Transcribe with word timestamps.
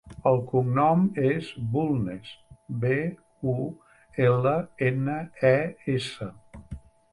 El 0.29 0.37
cognom 0.51 1.03
és 1.31 1.49
Bulnes: 1.75 2.31
be, 2.85 2.97
u, 3.53 3.55
ela, 4.27 4.57
ena, 4.91 5.21
e, 5.55 5.55
essa. 5.97 6.35